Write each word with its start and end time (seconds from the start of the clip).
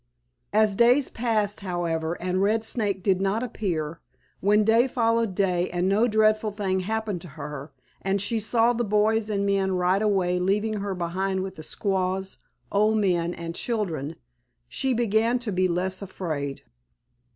As 0.51 0.73
days 0.73 1.09
passed, 1.09 1.59
however, 1.59 2.19
and 2.19 2.41
Red 2.41 2.63
Snake 2.63 3.03
did 3.03 3.21
not 3.21 3.43
appear, 3.43 3.99
when 4.39 4.63
day 4.63 4.87
followed 4.87 5.35
day 5.35 5.69
and 5.69 5.87
no 5.87 6.07
dreadful 6.07 6.49
thing 6.49 6.79
happened 6.79 7.21
to 7.21 7.27
her, 7.37 7.71
and 8.01 8.19
she 8.19 8.39
saw 8.39 8.73
the 8.73 8.83
boys 8.83 9.29
and 9.29 9.45
men 9.45 9.73
ride 9.73 10.01
away 10.01 10.39
leaving 10.39 10.77
her 10.77 10.95
behind 10.95 11.43
with 11.43 11.55
the 11.55 11.61
squaws, 11.61 12.39
old 12.71 12.97
men 12.97 13.35
and 13.35 13.53
children, 13.53 14.15
she 14.67 14.91
began 14.95 15.37
to 15.37 15.51
be 15.51 15.67
less 15.67 16.01
afraid. 16.01 16.63